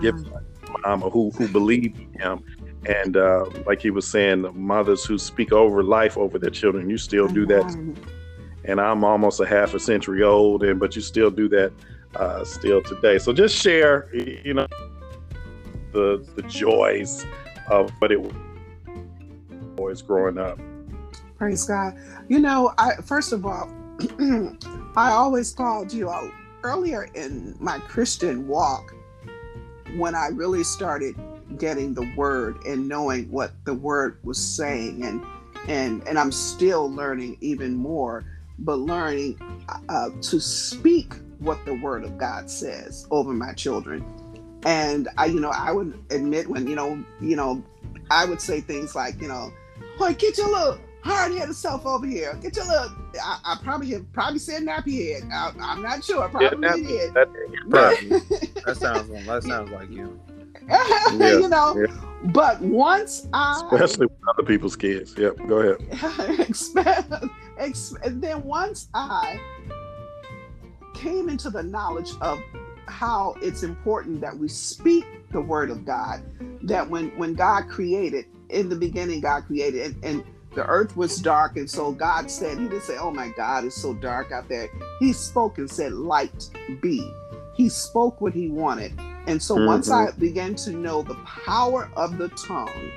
give 0.01 0.15
mom 0.85 1.01
who 1.03 1.31
who 1.33 1.49
believed 1.49 1.99
in 1.99 2.13
him 2.21 2.45
and 2.87 3.17
uh, 3.17 3.45
like 3.67 3.81
he 3.81 3.91
was 3.91 4.07
saying 4.07 4.43
the 4.43 4.53
mothers 4.53 5.05
who 5.05 5.19
speak 5.19 5.53
over 5.53 5.83
life 5.83 6.17
over 6.17 6.39
their 6.39 6.51
children 6.51 6.89
you 6.89 6.99
still 6.99 7.29
do 7.29 7.47
that 7.47 7.65
and 8.65 8.81
i'm 8.81 9.05
almost 9.05 9.41
a 9.41 9.47
half 9.47 9.75
a 9.75 9.81
century 9.81 10.23
old 10.23 10.63
and 10.63 10.81
but 10.81 10.97
you 10.97 11.03
still 11.03 11.31
do 11.31 11.49
that 11.49 11.73
uh, 12.17 12.45
still 12.45 12.83
today 12.83 13.19
so 13.19 13.33
just 13.33 13.55
share 13.55 14.09
you 14.15 14.55
know 14.55 14.67
the 15.97 16.23
the 16.37 16.43
joys 16.43 17.25
of 17.69 17.91
what 17.99 18.13
it 18.13 18.21
was 19.79 20.03
growing 20.03 20.37
up. 20.37 20.59
Praise 21.39 21.65
God. 21.65 21.99
You 22.29 22.39
know, 22.39 22.75
I 22.77 22.97
first 22.97 23.33
of 23.33 23.47
all, 23.47 23.73
I 24.97 25.11
always 25.11 25.53
called 25.53 25.93
you 25.93 26.11
out. 26.11 26.31
Earlier 26.63 27.09
in 27.15 27.57
my 27.61 27.79
Christian 27.79 28.47
walk 28.47 28.93
when 29.97 30.15
I 30.15 30.29
really 30.29 30.65
started 30.65 31.15
getting 31.59 31.95
the 31.95 32.13
word 32.17 32.59
and 32.67 32.89
knowing 32.89 33.31
what 33.31 33.53
the 33.65 33.75
word 33.75 34.19
was 34.23 34.37
saying 34.37 35.05
and 35.05 35.25
and 35.69 36.07
and 36.09 36.19
I'm 36.19 36.33
still 36.33 36.91
learning 36.91 37.39
even 37.41 37.75
more 37.75 38.25
but 38.59 38.81
learning 38.81 39.39
uh, 39.89 40.11
to 40.23 40.41
speak 40.41 41.15
what 41.39 41.65
the 41.65 41.75
word 41.75 42.03
of 42.03 42.19
God 42.19 42.51
says 42.51 43.07
over 43.11 43.33
my 43.33 43.53
children 43.53 44.05
and 44.65 45.09
I 45.19 45.27
you 45.27 45.41
know 45.41 45.51
I 45.51 45.73
would 45.73 45.99
admit 46.11 46.49
when 46.49 46.67
you 46.67 46.75
know 46.77 47.03
you 47.21 47.37
know 47.37 47.63
I 48.11 48.25
would 48.25 48.41
say 48.41 48.61
things 48.61 48.95
like 48.95 49.21
you 49.21 49.29
know 49.29 49.53
boy 49.99 50.15
get 50.15 50.39
your 50.39 50.49
little 50.49 50.79
hard-headed 51.03 51.55
self 51.55 51.87
over 51.87 52.05
here. 52.07 52.37
Get 52.43 52.57
your 52.57 52.67
little 52.67 52.91
I, 53.23 53.39
I 53.45 53.59
probably 53.63 53.91
have 53.91 54.13
probably 54.13 54.39
said 54.39 54.63
nappy 54.63 55.13
head. 55.13 55.29
I, 55.33 55.53
I'm 55.61 55.83
not 55.83 56.05
sure. 56.05 56.31
Yeah, 56.41 56.51
probably 56.51 56.83
did. 56.83 57.15
that, 57.15 57.29
That 58.67 58.77
sounds 58.77 59.27
that 59.27 59.43
sounds 59.45 59.71
like 59.71 59.91
you. 59.91 60.21
you 61.13 61.49
know 61.49 61.77
yeah. 61.79 61.95
but 62.33 62.61
once 62.61 63.29
I 63.33 63.63
especially 63.71 64.07
with 64.07 64.19
other 64.29 64.43
people's 64.43 64.75
kids. 64.75 65.15
Yep 65.17 65.37
go 65.49 65.59
ahead. 65.59 67.31
And 68.05 68.21
then 68.23 68.43
once 68.43 68.89
I 68.95 69.41
came 70.95 71.29
into 71.29 71.51
the 71.51 71.63
knowledge 71.63 72.11
of 72.21 72.41
how 72.87 73.37
it's 73.43 73.63
important 73.63 74.21
that 74.21 74.37
we 74.37 74.49
speak 74.49 75.05
the 75.31 75.41
word 75.41 75.71
of 75.71 75.85
God, 75.85 76.23
that 76.63 76.89
when 76.89 77.09
when 77.19 77.35
God 77.35 77.69
created, 77.69 78.27
in 78.49 78.69
the 78.69 78.77
beginning 78.77 79.21
God 79.21 79.45
created, 79.47 79.83
and, 79.83 80.05
and 80.05 80.25
the 80.55 80.65
earth 80.67 80.97
was 80.97 81.19
dark, 81.19 81.57
and 81.57 81.71
so 81.71 81.93
God 81.93 82.31
said, 82.31 82.59
He 82.59 82.69
didn't 82.69 82.83
say, 82.83 82.97
"Oh 82.99 83.11
my 83.11 83.29
God, 83.37 83.65
it's 83.65 83.77
so 83.77 83.95
dark 83.95 84.33
out 84.33 84.49
there." 84.49 84.69
He 85.01 85.13
spoke 85.13 85.59
and 85.59 85.71
said, 85.71 85.93
"Light 85.93 86.51
be." 86.81 87.11
He 87.55 87.69
spoke 87.69 88.21
what 88.21 88.35
He 88.35 88.49
wanted, 88.49 88.99
and 89.27 89.43
so 89.43 89.65
once 89.67 89.91
I 89.91 90.07
mm-hmm. 90.07 90.21
began 90.21 90.55
to 90.57 90.71
know 90.73 91.03
the 91.03 91.15
power 91.25 91.91
of 91.97 92.19
the 92.19 92.29
tongue, 92.29 92.91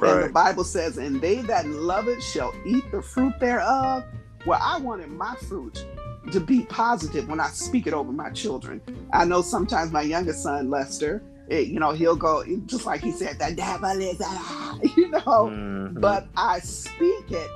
and 0.00 0.24
the 0.24 0.30
Bible 0.32 0.64
says, 0.64 0.98
and 0.98 1.20
they 1.20 1.42
that 1.42 1.66
love 1.66 2.08
it 2.08 2.22
shall 2.22 2.54
eat 2.64 2.90
the 2.90 3.02
fruit 3.02 3.38
thereof. 3.38 4.04
Well, 4.46 4.58
I 4.62 4.78
wanted 4.78 5.10
my 5.10 5.36
fruit 5.48 5.84
to 6.30 6.40
be 6.40 6.62
positive 6.64 7.28
when 7.28 7.40
I 7.40 7.48
speak 7.48 7.86
it 7.86 7.92
over 7.94 8.12
my 8.12 8.30
children. 8.30 8.80
I 9.12 9.24
know 9.24 9.42
sometimes 9.42 9.90
my 9.92 10.02
youngest 10.02 10.42
son, 10.42 10.70
Lester, 10.70 11.22
it, 11.48 11.68
you 11.68 11.80
know, 11.80 11.90
he'll 11.92 12.16
go, 12.16 12.44
just 12.66 12.86
like 12.86 13.00
he 13.00 13.10
said, 13.10 13.38
the 13.38 13.52
devil 13.54 13.90
is, 14.00 14.20
a 14.20 14.22
lie," 14.24 14.78
you 14.96 15.10
know, 15.10 15.20
Mhm. 15.20 16.00
but 16.00 16.28
I 16.36 16.60
speak 16.60 17.30
it 17.30 17.50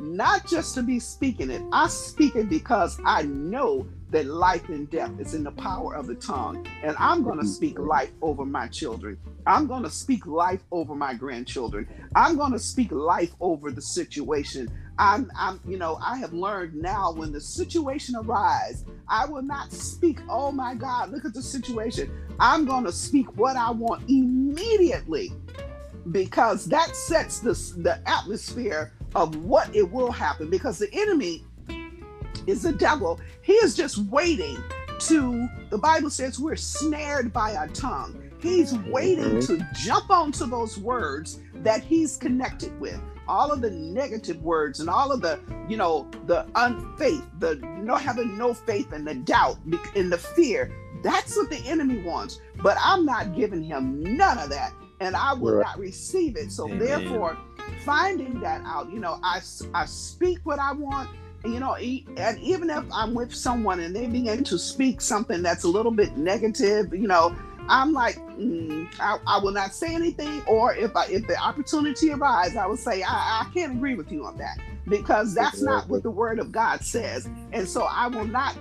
not 0.00 0.46
just 0.46 0.74
to 0.74 0.82
be 0.82 0.98
speaking 0.98 1.50
it. 1.50 1.62
I 1.72 1.88
speak 1.88 2.34
it 2.34 2.48
because 2.48 2.98
I 3.04 3.22
know 3.22 3.86
that 4.10 4.26
life 4.26 4.68
and 4.68 4.90
death 4.90 5.12
is 5.20 5.32
in 5.34 5.44
the 5.44 5.52
power 5.52 5.94
of 5.94 6.06
the 6.06 6.14
tongue. 6.16 6.66
And 6.82 6.96
I'm 6.98 7.22
going 7.22 7.38
to 7.38 7.46
speak 7.46 7.78
life 7.78 8.10
over 8.20 8.44
my 8.44 8.66
children. 8.68 9.16
I'm 9.46 9.66
going 9.66 9.84
to 9.84 9.90
speak 9.90 10.26
life 10.26 10.60
over 10.72 10.94
my 10.94 11.14
grandchildren. 11.14 11.88
I'm 12.16 12.36
going 12.36 12.52
to 12.52 12.58
speak 12.58 12.90
life 12.90 13.32
over 13.40 13.70
the 13.70 13.80
situation. 13.80 14.68
I'm, 14.98 15.30
I'm, 15.36 15.60
you 15.66 15.78
know, 15.78 15.98
I 16.02 16.18
have 16.18 16.32
learned 16.32 16.74
now 16.74 17.12
when 17.12 17.32
the 17.32 17.40
situation 17.40 18.14
arises, 18.16 18.84
I 19.08 19.26
will 19.26 19.42
not 19.42 19.72
speak, 19.72 20.20
oh 20.28 20.52
my 20.52 20.74
God, 20.74 21.10
look 21.10 21.24
at 21.24 21.34
the 21.34 21.42
situation. 21.42 22.10
I'm 22.38 22.64
going 22.64 22.84
to 22.84 22.92
speak 22.92 23.36
what 23.36 23.56
I 23.56 23.70
want 23.70 24.08
immediately 24.08 25.32
because 26.10 26.66
that 26.66 26.94
sets 26.94 27.38
the, 27.38 27.52
the 27.82 28.00
atmosphere 28.08 28.92
of 29.14 29.36
what 29.36 29.74
it 29.74 29.90
will 29.90 30.10
happen 30.10 30.50
because 30.50 30.78
the 30.78 30.92
enemy 30.92 31.44
is 32.46 32.62
the 32.62 32.72
devil. 32.72 33.20
He 33.42 33.52
is 33.54 33.74
just 33.74 33.98
waiting 33.98 34.58
to, 35.00 35.48
the 35.70 35.78
Bible 35.78 36.10
says 36.10 36.38
we're 36.38 36.56
snared 36.56 37.32
by 37.32 37.54
our 37.54 37.68
tongue. 37.68 38.30
He's 38.40 38.74
waiting 38.74 39.40
to 39.42 39.66
jump 39.74 40.10
onto 40.10 40.46
those 40.46 40.78
words 40.78 41.38
that 41.56 41.82
he's 41.82 42.16
connected 42.16 42.78
with. 42.80 43.00
All 43.28 43.52
of 43.52 43.60
the 43.60 43.70
negative 43.70 44.42
words 44.42 44.80
and 44.80 44.88
all 44.88 45.12
of 45.12 45.20
the, 45.20 45.40
you 45.68 45.76
know, 45.76 46.08
the 46.26 46.46
unfaith, 46.54 47.24
the 47.38 47.56
no 47.56 47.96
having 47.96 48.36
no 48.36 48.54
faith 48.54 48.92
and 48.92 49.06
the 49.06 49.14
doubt 49.14 49.58
and 49.94 50.12
the 50.12 50.18
fear. 50.18 50.72
That's 51.02 51.36
what 51.36 51.50
the 51.50 51.58
enemy 51.66 52.02
wants. 52.02 52.40
But 52.62 52.76
I'm 52.80 53.04
not 53.04 53.34
giving 53.34 53.62
him 53.62 54.02
none 54.02 54.38
of 54.38 54.50
that. 54.50 54.72
And 55.00 55.16
I 55.16 55.32
will 55.34 55.54
right. 55.54 55.66
not 55.66 55.78
receive 55.78 56.36
it. 56.36 56.52
So 56.52 56.66
Amen. 56.66 56.78
therefore, 56.78 57.36
finding 57.84 58.40
that 58.40 58.62
out, 58.64 58.92
you 58.92 59.00
know, 59.00 59.18
I, 59.22 59.40
I 59.74 59.84
speak 59.86 60.38
what 60.44 60.60
I 60.60 60.72
want 60.72 61.08
you 61.44 61.58
know, 61.58 61.74
and 61.74 62.38
even 62.38 62.70
if 62.70 62.84
I'm 62.92 63.14
with 63.14 63.34
someone 63.34 63.80
and 63.80 63.94
they 63.94 64.06
begin 64.06 64.44
to 64.44 64.58
speak 64.58 65.00
something 65.00 65.42
that's 65.42 65.64
a 65.64 65.68
little 65.68 65.90
bit 65.90 66.16
negative, 66.16 66.94
you 66.94 67.08
know, 67.08 67.34
I'm 67.68 67.92
like, 67.92 68.16
mm, 68.36 68.88
I, 68.98 69.18
I, 69.26 69.38
will 69.38 69.52
not 69.52 69.74
say 69.74 69.94
anything. 69.94 70.42
Or 70.46 70.74
if 70.74 70.94
I, 70.96 71.06
if 71.06 71.26
the 71.26 71.36
opportunity 71.36 72.10
arises, 72.10 72.56
I 72.56 72.66
will 72.66 72.76
say, 72.76 73.02
I, 73.02 73.44
I 73.44 73.50
can't 73.54 73.72
agree 73.72 73.94
with 73.94 74.10
you 74.10 74.24
on 74.24 74.36
that 74.38 74.58
because 74.88 75.34
that's 75.34 75.62
not 75.62 75.88
what 75.88 76.02
the 76.02 76.10
Word 76.10 76.38
of 76.38 76.50
God 76.50 76.82
says, 76.82 77.28
and 77.52 77.68
so 77.68 77.82
I 77.82 78.08
will 78.08 78.26
not 78.26 78.56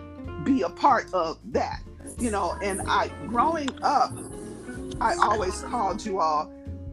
be 0.45 0.61
a 0.61 0.69
part 0.69 1.11
of 1.13 1.39
that. 1.51 1.81
You 2.19 2.31
know, 2.31 2.55
and 2.61 2.81
I 2.87 3.09
growing 3.27 3.69
up, 3.81 4.13
I 4.99 5.15
always 5.15 5.61
called 5.61 6.05
you 6.05 6.19
all 6.19 6.51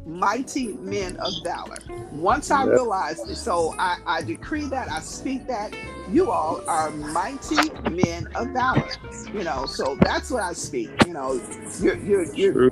mighty 0.09 0.69
men 0.79 1.17
of 1.19 1.33
valor. 1.45 1.77
Once 2.13 2.51
I 2.51 2.65
realized, 2.65 3.37
so 3.37 3.75
I, 3.79 3.99
I 4.07 4.23
decree 4.23 4.65
that, 4.67 4.91
I 4.91 5.01
speak 5.01 5.47
that 5.47 5.75
you 6.11 6.31
all 6.31 6.63
are 6.67 6.91
mighty 6.91 7.71
men 7.91 8.27
of 8.35 8.49
valor. 8.49 8.89
You 9.33 9.45
know, 9.45 9.67
so 9.67 9.97
that's 10.01 10.31
what 10.31 10.43
I 10.43 10.55
speak. 10.55 10.91
You 11.07 11.13
know, 11.13 11.41
you're 11.81 11.97
you're 11.97 12.35
you're, 12.35 12.71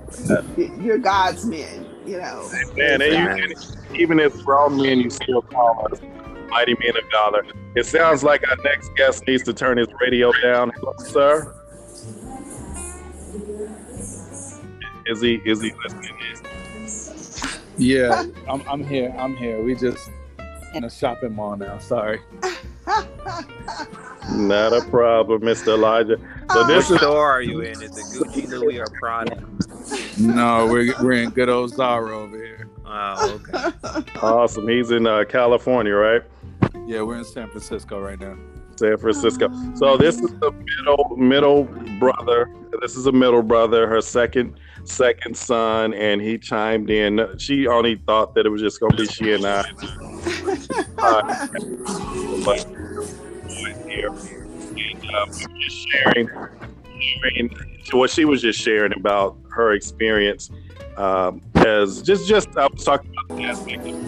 you're 0.57 0.99
God's 0.99 1.45
men. 1.45 1.87
You 2.07 2.19
know, 2.19 2.49
man, 2.76 3.02
even, 3.02 3.55
even 3.95 4.21
as 4.21 4.40
grown 4.43 4.76
men, 4.76 5.00
you 5.00 5.11
still 5.11 5.43
call 5.43 5.87
us 5.93 6.00
mighty 6.49 6.75
men 6.81 6.97
of 6.97 7.05
valor. 7.11 7.45
It 7.75 7.85
sounds 7.85 8.25
like 8.25 8.49
our 8.49 8.57
next 8.64 8.90
guest 8.97 9.25
needs 9.26 9.43
to 9.43 9.52
turn 9.52 9.76
his 9.76 9.88
radio 10.00 10.33
down, 10.43 10.73
sir. 10.99 11.52
Is 15.07 15.21
he 15.21 15.35
is 15.45 15.61
he 15.61 15.73
listening? 15.85 16.15
Yeah, 17.78 18.25
I'm, 18.49 18.62
I'm 18.68 18.85
here. 18.85 19.14
I'm 19.18 19.37
here. 19.37 19.62
We 19.62 19.75
just 19.75 20.11
in 20.75 20.85
a 20.85 20.90
shopping 20.90 21.35
mall 21.35 21.56
now. 21.56 21.78
Sorry. 21.78 22.21
Not 24.33 24.73
a 24.73 24.85
problem, 24.90 25.42
Mr. 25.42 25.68
Elijah. 25.68 26.18
So 26.52 26.61
oh, 26.61 26.66
this 26.66 26.90
is 26.90 26.99
store 26.99 27.30
are 27.30 27.42
you 27.42 27.61
in? 27.61 27.80
Is 27.83 27.97
it 27.97 28.18
Gucci, 28.18 28.49
Louis, 28.49 28.78
or 28.78 28.87
Prada? 28.99 29.45
No, 30.18 30.66
we're 30.66 30.95
we're 31.02 31.12
in 31.12 31.30
good 31.30 31.49
old 31.49 31.71
Zara 31.75 32.16
over 32.16 32.37
here. 32.37 32.68
Oh, 32.85 33.40
okay. 33.54 34.11
Awesome. 34.21 34.68
He's 34.68 34.90
in 34.90 35.06
uh, 35.06 35.25
California, 35.28 35.95
right? 35.95 36.23
Yeah, 36.87 37.02
we're 37.02 37.18
in 37.18 37.25
San 37.25 37.49
Francisco 37.49 38.00
right 38.00 38.18
now. 38.18 38.37
San 38.76 38.97
Francisco. 38.99 39.50
So 39.75 39.97
this 39.97 40.18
is 40.21 40.30
the 40.40 40.52
middle 40.52 41.16
middle 41.16 41.64
brother. 41.99 42.52
This 42.80 42.97
is 42.97 43.06
a 43.06 43.12
middle 43.12 43.42
brother. 43.42 43.87
Her 43.87 44.00
second 44.00 44.54
second 44.88 45.37
son, 45.37 45.95
and 45.95 46.21
he 46.21 46.38
chimed 46.38 46.90
in. 46.90 47.26
She 47.38 47.66
only 47.66 47.97
thought 47.97 48.35
that 48.35 48.47
it 48.47 48.50
was 48.50 48.61
just 48.61 48.81
going 48.81 48.93
to 48.93 48.99
be 48.99 49.07
she 49.07 49.33
and 49.33 49.47
I. 49.47 49.61
uh, 50.99 51.47
but 52.45 52.64
here, 53.88 54.11
and 54.11 55.11
um, 55.14 55.31
just 55.31 55.88
sharing, 55.88 56.28
sharing 57.00 57.50
what 57.93 58.11
she 58.11 58.25
was 58.25 58.43
just 58.43 58.61
sharing 58.61 58.93
about 58.93 59.38
her 59.50 59.73
experience 59.73 60.50
um, 60.97 61.40
as 61.55 62.02
just 62.02 62.26
just 62.26 62.57
I 62.57 62.66
was 62.66 62.85
talking 62.85 63.11
about 63.11 63.37
the 63.37 63.45
aspect 63.45 63.87
of 63.87 64.07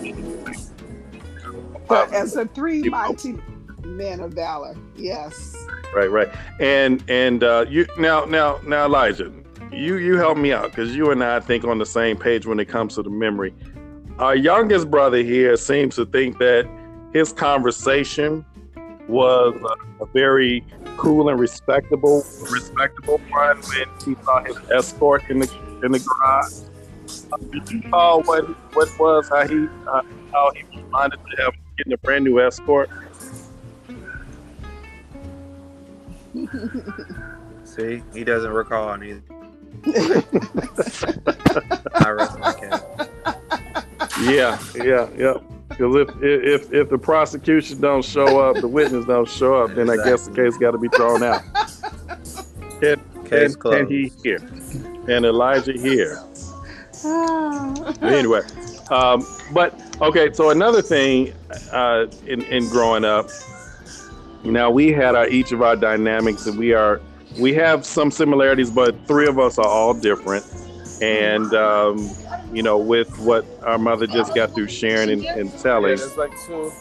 but 1.86 2.12
as 2.12 2.36
a 2.36 2.46
three 2.46 2.82
mighty 2.82 3.38
men 3.84 4.20
of 4.20 4.32
valor, 4.32 4.76
yes. 4.96 5.56
Right, 5.94 6.10
right, 6.10 6.28
and 6.60 7.02
and 7.08 7.42
uh, 7.42 7.64
you 7.68 7.86
now 7.98 8.24
now 8.24 8.60
now 8.66 8.84
Elijah, 8.84 9.32
you 9.72 9.96
you 9.96 10.16
help 10.16 10.38
me 10.38 10.52
out 10.52 10.70
because 10.70 10.94
you 10.94 11.10
and 11.10 11.22
I 11.22 11.40
think 11.40 11.64
on 11.64 11.78
the 11.78 11.86
same 11.86 12.16
page 12.16 12.46
when 12.46 12.60
it 12.60 12.66
comes 12.66 12.94
to 12.96 13.02
the 13.02 13.10
memory. 13.10 13.54
Our 14.18 14.34
youngest 14.34 14.90
brother 14.90 15.18
here 15.18 15.56
seems 15.56 15.94
to 15.96 16.06
think 16.06 16.38
that 16.38 16.68
his 17.12 17.32
conversation 17.32 18.44
was 19.06 19.54
a, 19.54 20.04
a 20.04 20.06
very 20.12 20.64
cool 20.96 21.28
and 21.28 21.38
respectable 21.38 22.24
respectable 22.50 23.20
one 23.30 23.58
when 23.58 23.86
he 24.04 24.16
saw 24.24 24.42
his 24.42 24.56
escort 24.70 25.22
in 25.30 25.38
the 25.38 25.50
in 25.84 25.92
the 25.92 26.00
garage. 26.00 26.52
Did 27.52 27.70
you 27.70 27.80
recall 27.82 28.22
what 28.22 28.44
what 28.74 28.88
was 28.98 29.28
how 29.28 29.46
he 29.46 29.66
uh, 29.86 30.02
how 30.32 30.50
he 30.54 30.64
responded 30.76 31.20
to 31.30 31.44
him 31.44 31.52
getting 31.76 31.92
a 31.92 31.98
brand 31.98 32.24
new 32.24 32.40
escort? 32.40 32.90
See, 37.64 38.02
he 38.12 38.24
doesn't 38.24 38.50
recall 38.50 38.96
neither. 38.96 39.22
I 41.94 42.10
rest 42.10 42.38
my 42.38 42.52
case. 42.54 42.80
Yeah, 44.22 44.58
yeah, 44.74 45.08
yeah. 45.16 45.34
Because 45.68 45.94
if, 45.96 46.22
if 46.22 46.72
if 46.72 46.88
the 46.88 46.98
prosecution 46.98 47.80
don't 47.80 48.04
show 48.04 48.40
up, 48.40 48.56
the 48.56 48.68
witness 48.68 49.06
don't 49.06 49.28
show 49.28 49.62
up, 49.62 49.74
then 49.74 49.88
exactly. 49.88 50.02
I 50.02 50.10
guess 50.10 50.26
the 50.26 50.34
case 50.34 50.56
got 50.56 50.72
to 50.72 50.78
be 50.78 50.88
thrown 50.88 51.22
out. 51.22 51.42
Can, 52.80 53.00
case 53.26 53.54
can, 53.54 53.72
can 53.72 53.88
he 53.88 54.10
here? 54.22 54.40
And 55.08 55.24
Elijah 55.24 55.72
here? 55.72 56.22
anyway, 58.02 58.42
um, 58.90 59.24
but 59.52 59.80
okay. 60.00 60.32
So 60.32 60.50
another 60.50 60.82
thing 60.82 61.32
uh, 61.70 62.06
in 62.26 62.42
in 62.42 62.68
growing 62.70 63.04
up, 63.04 63.28
now 64.42 64.70
we 64.70 64.90
had 64.92 65.14
our 65.14 65.28
each 65.28 65.52
of 65.52 65.62
our 65.62 65.76
dynamics, 65.76 66.46
and 66.46 66.58
we 66.58 66.72
are 66.72 67.00
we 67.38 67.54
have 67.54 67.86
some 67.86 68.10
similarities, 68.10 68.70
but 68.70 69.06
three 69.06 69.26
of 69.26 69.38
us 69.38 69.58
are 69.58 69.66
all 69.66 69.94
different. 69.94 70.44
And 71.00 71.52
um, 71.54 72.10
you 72.52 72.62
know, 72.62 72.76
with 72.76 73.18
what 73.18 73.46
our 73.62 73.78
mother 73.78 74.06
just 74.06 74.34
got 74.34 74.54
through 74.54 74.68
sharing 74.68 75.10
and, 75.10 75.24
and 75.24 75.58
telling. 75.58 75.98
Yeah, 75.98 76.04
like 76.16 76.32
two. 76.46 76.72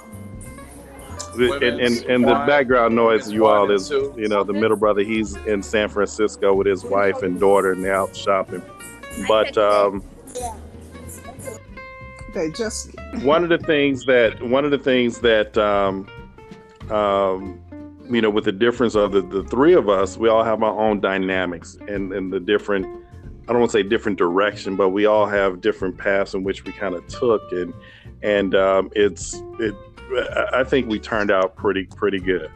And, 1.40 1.80
and, 1.80 2.04
and 2.06 2.24
the 2.24 2.44
background 2.48 2.96
noise 2.96 3.32
you 3.32 3.46
all 3.46 3.70
is 3.70 3.92
you 3.92 4.28
know 4.28 4.44
the 4.44 4.54
middle 4.54 4.78
brother 4.78 5.04
he's 5.04 5.36
in 5.36 5.62
san 5.62 5.88
francisco 5.88 6.52
with 6.56 6.66
his 6.66 6.84
wife 6.84 7.22
and 7.22 7.40
daughter 7.40 7.74
and 7.74 7.84
they're 7.84 7.94
out 7.94 8.16
shopping 8.16 8.64
but 9.28 9.56
um, 9.56 10.04
they 12.34 12.50
just 12.50 12.90
one 13.22 13.44
of 13.44 13.50
the 13.50 13.60
things 13.60 14.06
that 14.06 14.42
one 14.42 14.66
of 14.66 14.72
the 14.72 14.80
things 14.80 15.20
that 15.20 15.56
um, 15.60 16.08
um, 16.90 17.60
you 18.10 18.22
know, 18.22 18.30
with 18.30 18.46
the 18.46 18.52
difference 18.52 18.96
of 18.96 19.12
the, 19.12 19.22
the 19.22 19.44
three 19.44 19.74
of 19.74 19.90
us, 19.90 20.18
we 20.18 20.30
all 20.30 20.44
have 20.44 20.64
our 20.64 20.80
own 20.80 21.00
dynamics 21.00 21.78
and, 21.88 22.14
and 22.14 22.32
the 22.32 22.40
different, 22.40 22.86
I 23.48 23.52
don't 23.52 23.60
want 23.60 23.72
to 23.72 23.78
say 23.78 23.84
different 23.84 24.18
direction, 24.18 24.76
but 24.76 24.90
we 24.90 25.06
all 25.06 25.26
have 25.26 25.62
different 25.62 25.98
paths 25.98 26.34
in 26.34 26.44
which 26.44 26.64
we 26.64 26.72
kind 26.72 26.96
of 26.96 27.06
took. 27.08 27.42
And, 27.52 27.74
and 28.22 28.56
um, 28.56 28.90
it's, 28.96 29.42
it, 29.60 29.76
I 30.54 30.64
think 30.64 30.88
we 30.88 31.00
turned 31.00 31.32
out 31.32 31.56
pretty, 31.56 31.86
pretty 31.86 32.20
good. 32.20 32.50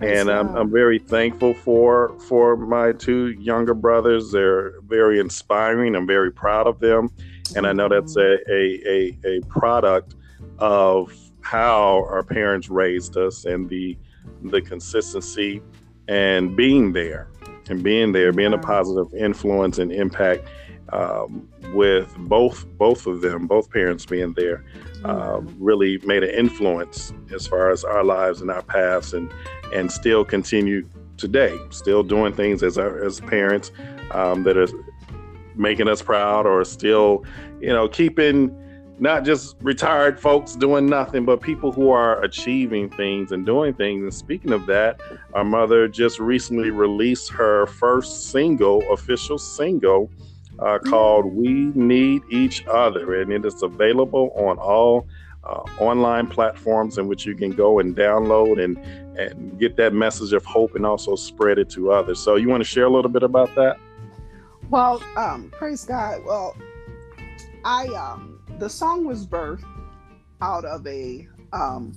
And 0.00 0.30
I'm, 0.30 0.54
I'm 0.54 0.70
very 0.70 0.98
thankful 0.98 1.54
for, 1.54 2.16
for 2.28 2.56
my 2.56 2.92
two 2.92 3.28
younger 3.30 3.74
brothers. 3.74 4.30
They're 4.30 4.80
very 4.82 5.18
inspiring. 5.18 5.96
I'm 5.96 6.06
very 6.06 6.30
proud 6.30 6.66
of 6.66 6.78
them. 6.78 7.10
And 7.56 7.66
I 7.66 7.72
know 7.72 7.88
that's 7.88 8.16
a, 8.16 8.38
a, 8.50 8.82
a, 8.86 9.18
a 9.24 9.40
product 9.48 10.14
of 10.58 11.12
how 11.40 12.04
our 12.08 12.22
parents 12.22 12.68
raised 12.68 13.16
us 13.16 13.44
and 13.44 13.68
the, 13.68 13.98
the 14.50 14.60
consistency 14.60 15.62
and 16.08 16.56
being 16.56 16.92
there 16.92 17.28
and 17.68 17.82
being 17.82 18.12
there, 18.12 18.32
being 18.32 18.52
a 18.52 18.58
positive 18.58 19.14
influence 19.14 19.78
and 19.78 19.92
impact. 19.92 20.48
um, 20.92 21.48
with 21.72 22.14
both 22.18 22.66
both 22.76 23.06
of 23.06 23.22
them, 23.22 23.46
both 23.46 23.70
parents 23.70 24.04
being 24.04 24.32
there, 24.34 24.64
um, 25.04 25.54
really 25.58 25.98
made 26.04 26.22
an 26.22 26.30
influence 26.30 27.12
as 27.34 27.46
far 27.46 27.70
as 27.70 27.82
our 27.82 28.04
lives 28.04 28.40
and 28.40 28.50
our 28.50 28.62
paths, 28.62 29.14
and 29.14 29.32
and 29.74 29.90
still 29.90 30.24
continue 30.24 30.86
today, 31.16 31.58
still 31.70 32.02
doing 32.02 32.32
things 32.34 32.62
as 32.62 32.76
our, 32.78 33.02
as 33.02 33.20
parents 33.20 33.72
um, 34.10 34.42
that 34.42 34.56
are 34.56 34.68
making 35.54 35.88
us 35.88 36.02
proud, 36.02 36.46
or 36.46 36.64
still, 36.64 37.24
you 37.60 37.68
know, 37.68 37.88
keeping 37.88 38.54
not 39.02 39.24
just 39.24 39.56
retired 39.62 40.20
folks 40.20 40.54
doing 40.54 40.86
nothing, 40.86 41.24
but 41.24 41.40
people 41.40 41.72
who 41.72 41.90
are 41.90 42.22
achieving 42.22 42.88
things 42.88 43.32
and 43.32 43.44
doing 43.44 43.74
things. 43.74 44.00
And 44.00 44.14
speaking 44.14 44.52
of 44.52 44.66
that, 44.66 45.00
our 45.34 45.42
mother 45.42 45.88
just 45.88 46.20
recently 46.20 46.70
released 46.70 47.32
her 47.32 47.66
first 47.66 48.30
single, 48.30 48.80
official 48.92 49.38
single, 49.38 50.08
uh, 50.60 50.78
called 50.78 51.24
We 51.34 51.72
Need 51.74 52.22
Each 52.30 52.64
Other. 52.68 53.20
And 53.20 53.32
it 53.32 53.44
is 53.44 53.64
available 53.64 54.30
on 54.36 54.58
all 54.58 55.08
uh, 55.42 55.64
online 55.80 56.28
platforms 56.28 56.96
in 56.96 57.08
which 57.08 57.26
you 57.26 57.34
can 57.34 57.50
go 57.50 57.80
and 57.80 57.96
download 57.96 58.62
and, 58.62 58.78
and 59.18 59.58
get 59.58 59.74
that 59.78 59.92
message 59.92 60.32
of 60.32 60.44
hope 60.44 60.76
and 60.76 60.86
also 60.86 61.16
spread 61.16 61.58
it 61.58 61.68
to 61.70 61.90
others. 61.90 62.20
So, 62.20 62.36
you 62.36 62.48
want 62.48 62.60
to 62.60 62.68
share 62.68 62.84
a 62.84 62.90
little 62.90 63.10
bit 63.10 63.24
about 63.24 63.52
that? 63.56 63.78
Well, 64.70 65.02
um, 65.16 65.50
praise 65.50 65.84
God. 65.84 66.24
Well, 66.24 66.56
I 67.64 67.86
um, 67.88 68.41
the 68.62 68.70
song 68.70 69.04
was 69.04 69.26
birthed 69.26 69.64
out 70.40 70.64
of 70.64 70.86
a 70.86 71.26
um, 71.52 71.92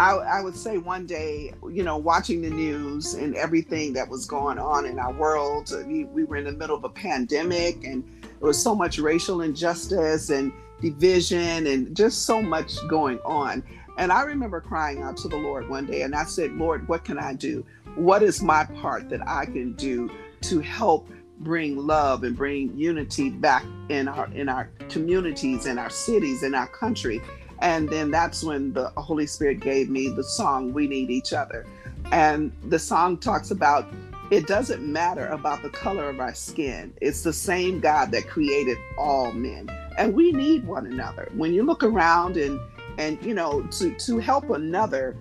I, 0.00 0.14
I 0.14 0.42
would 0.42 0.56
say 0.56 0.78
one 0.78 1.06
day, 1.06 1.54
you 1.70 1.84
know, 1.84 1.96
watching 1.96 2.42
the 2.42 2.50
news 2.50 3.14
and 3.14 3.36
everything 3.36 3.92
that 3.92 4.08
was 4.08 4.26
going 4.26 4.58
on 4.58 4.86
in 4.86 4.98
our 4.98 5.12
world, 5.12 5.72
we, 5.86 6.06
we 6.06 6.24
were 6.24 6.38
in 6.38 6.44
the 6.44 6.50
middle 6.50 6.74
of 6.74 6.82
a 6.82 6.88
pandemic 6.88 7.84
and 7.84 8.02
there 8.22 8.48
was 8.48 8.60
so 8.60 8.74
much 8.74 8.98
racial 8.98 9.42
injustice 9.42 10.30
and 10.30 10.52
division 10.80 11.68
and 11.68 11.96
just 11.96 12.26
so 12.26 12.42
much 12.42 12.74
going 12.88 13.20
on. 13.20 13.62
And 13.96 14.10
I 14.10 14.22
remember 14.22 14.60
crying 14.60 15.02
out 15.02 15.16
to 15.18 15.28
the 15.28 15.36
Lord 15.36 15.68
one 15.68 15.86
day 15.86 16.02
and 16.02 16.16
I 16.16 16.24
said, 16.24 16.54
Lord, 16.54 16.88
what 16.88 17.04
can 17.04 17.16
I 17.16 17.34
do? 17.34 17.64
What 17.94 18.24
is 18.24 18.42
my 18.42 18.64
part 18.64 19.08
that 19.10 19.20
I 19.28 19.44
can 19.44 19.74
do 19.74 20.10
to 20.40 20.58
help 20.58 21.08
bring 21.40 21.76
love 21.76 22.22
and 22.22 22.36
bring 22.36 22.76
unity 22.76 23.30
back 23.30 23.64
in 23.88 24.08
our 24.08 24.26
in 24.34 24.48
our 24.48 24.70
communities 24.88 25.66
in 25.66 25.78
our 25.78 25.90
cities 25.90 26.42
in 26.42 26.54
our 26.54 26.68
country. 26.68 27.20
And 27.60 27.88
then 27.88 28.10
that's 28.10 28.42
when 28.42 28.72
the 28.72 28.88
holy 28.90 29.26
spirit 29.26 29.60
gave 29.60 29.90
me 29.90 30.08
the 30.08 30.24
song 30.24 30.72
we 30.72 30.86
need 30.86 31.10
each 31.10 31.32
other. 31.32 31.66
And 32.12 32.52
the 32.68 32.78
song 32.78 33.18
talks 33.18 33.50
about 33.50 33.92
it 34.30 34.46
doesn't 34.46 34.80
matter 34.80 35.26
about 35.26 35.62
the 35.62 35.70
color 35.70 36.08
of 36.08 36.20
our 36.20 36.34
skin. 36.34 36.94
It's 37.00 37.22
the 37.22 37.32
same 37.32 37.80
god 37.80 38.12
that 38.12 38.28
created 38.28 38.78
all 38.96 39.32
men. 39.32 39.68
And 39.98 40.14
we 40.14 40.32
need 40.32 40.66
one 40.66 40.86
another. 40.86 41.28
When 41.34 41.52
you 41.52 41.64
look 41.64 41.82
around 41.82 42.36
and 42.36 42.60
and 42.98 43.22
you 43.24 43.34
know 43.34 43.62
to 43.62 43.94
to 43.94 44.18
help 44.18 44.50
another 44.50 45.16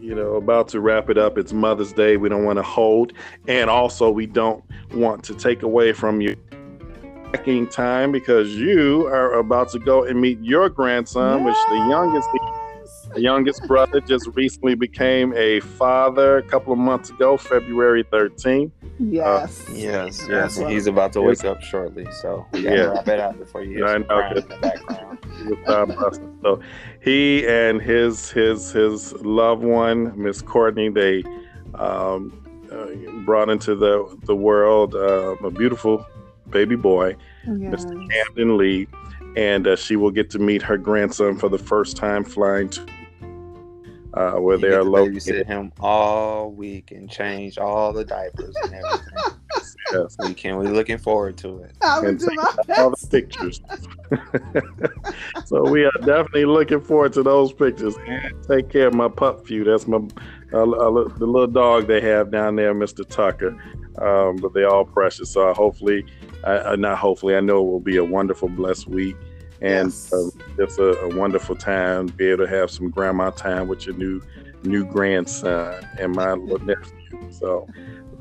you 0.00 0.14
know, 0.14 0.34
about 0.36 0.68
to 0.68 0.80
wrap 0.80 1.10
it 1.10 1.18
up. 1.18 1.36
It's 1.38 1.52
Mother's 1.52 1.92
Day. 1.92 2.16
We 2.16 2.28
don't 2.28 2.44
want 2.44 2.56
to 2.58 2.62
hold, 2.62 3.12
and 3.46 3.68
also 3.70 4.10
we 4.10 4.26
don't 4.26 4.64
want 4.94 5.22
to 5.24 5.34
take 5.34 5.62
away 5.62 5.92
from 5.92 6.20
you 6.22 6.34
packing 7.34 7.66
time 7.66 8.12
because 8.12 8.54
you 8.54 9.06
are 9.08 9.34
about 9.34 9.68
to 9.68 9.78
go 9.80 10.04
and 10.04 10.20
meet 10.20 10.38
your 10.40 10.68
grandson, 10.68 11.42
which 11.42 11.56
the 11.68 11.76
youngest 11.90 12.28
the 13.12 13.20
youngest 13.20 13.60
brother 13.66 14.00
just 14.00 14.28
recently 14.34 14.74
became 14.74 15.34
a 15.36 15.58
father 15.60 16.38
a 16.38 16.42
couple 16.42 16.72
of 16.72 16.78
months 16.78 17.10
ago, 17.10 17.36
February 17.36 18.04
13th. 18.04 18.70
Yes. 18.98 19.68
Yes, 19.72 20.26
yes. 20.28 20.58
and 20.58 20.70
he's 20.70 20.86
about 20.86 21.12
to 21.14 21.20
Yes. 21.20 21.42
wake 21.42 21.44
up 21.44 21.60
shortly. 21.60 22.06
So 22.22 22.46
Yeah. 22.54 22.86
wrap 22.86 23.08
it 23.08 23.20
up 23.20 23.38
before 23.38 23.62
you 23.62 23.76
hear 23.78 23.86
I 23.88 23.98
know, 23.98 24.20
in 24.28 24.34
the 24.48 24.58
background. 24.60 25.18
with 25.48 26.38
So 26.42 26.60
he 27.02 27.46
and 27.48 27.82
his 27.82 28.30
his 28.30 28.70
his 28.72 29.12
loved 29.24 29.64
one, 29.64 30.12
Miss 30.20 30.40
Courtney, 30.40 30.88
they 30.88 31.24
um, 31.74 32.32
uh, 32.70 32.86
brought 33.24 33.48
into 33.48 33.74
the 33.74 34.16
the 34.24 34.36
world 34.36 34.94
uh, 34.94 35.34
a 35.44 35.50
beautiful 35.50 36.06
baby 36.54 36.76
boy, 36.76 37.14
Yes. 37.46 37.84
Mr. 37.84 38.08
Camden 38.10 38.56
Lee, 38.56 38.86
and 39.36 39.66
uh, 39.66 39.76
she 39.76 39.96
will 39.96 40.12
get 40.12 40.30
to 40.30 40.38
meet 40.38 40.62
her 40.62 40.78
grandson 40.78 41.36
for 41.36 41.50
the 41.50 41.58
first 41.58 41.96
time 41.98 42.24
flying 42.24 42.70
to 42.70 42.86
uh, 44.14 44.34
where 44.34 44.54
You 44.56 44.62
they 44.62 44.68
are 44.68 44.84
to 44.84 44.88
located. 44.88 45.14
babysit 45.16 45.46
him 45.46 45.72
all 45.80 46.52
week 46.52 46.92
and 46.92 47.10
change 47.10 47.58
all 47.58 47.92
the 47.92 48.04
diapers 48.04 48.54
and 48.62 48.72
everything. 48.74 49.38
Yes. 49.92 50.16
we 50.20 50.34
can. 50.34 50.56
We're 50.56 50.70
looking 50.72 50.98
forward 50.98 51.36
to 51.38 51.58
it. 51.58 51.72
I 51.82 51.98
would 52.00 52.08
And 52.10 52.18
do 52.20 52.28
my 52.36 52.74
all 52.78 52.90
the 52.90 53.06
pictures. 53.10 53.60
so 55.46 55.68
we 55.68 55.84
are 55.84 55.90
definitely 56.04 56.44
looking 56.44 56.80
forward 56.80 57.12
to 57.14 57.22
those 57.24 57.52
pictures. 57.52 57.94
And 58.06 58.32
take 58.46 58.70
care 58.70 58.86
of 58.86 58.94
my 58.94 59.08
pup 59.08 59.46
few. 59.46 59.64
That's 59.64 59.86
my 59.86 59.98
uh, 60.52 60.62
uh, 60.62 61.08
the 61.18 61.26
little 61.26 61.46
dog 61.48 61.86
they 61.88 62.00
have 62.00 62.30
down 62.30 62.54
there, 62.56 62.74
Mr. 62.74 63.06
Tucker. 63.08 63.56
Um, 63.98 64.36
but 64.36 64.54
they're 64.54 64.68
all 64.70 64.84
precious. 64.84 65.32
So 65.32 65.52
hopefully, 65.54 66.04
uh, 66.44 66.62
uh, 66.72 66.76
not 66.76 66.98
hopefully, 66.98 67.36
I 67.36 67.40
know 67.40 67.58
it 67.60 67.70
will 67.70 67.80
be 67.80 67.96
a 67.96 68.04
wonderful, 68.04 68.48
blessed 68.48 68.88
week. 68.88 69.16
And 69.60 69.88
Yes. 69.88 70.12
um, 70.12 70.30
just 70.58 70.78
a, 70.78 70.98
a 71.00 71.16
wonderful 71.16 71.56
time, 71.56 72.06
be 72.06 72.26
able 72.26 72.44
to 72.46 72.50
have 72.50 72.70
some 72.70 72.90
grandma 72.90 73.30
time 73.30 73.68
with 73.68 73.86
your 73.86 73.96
new 73.96 74.20
new 74.62 74.84
grandson 74.84 75.86
and 75.98 76.14
my 76.14 76.32
little 76.32 76.58
nephew. 76.66 77.30
So 77.30 77.66